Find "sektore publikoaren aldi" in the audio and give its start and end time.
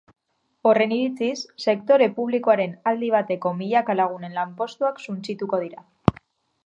1.65-3.11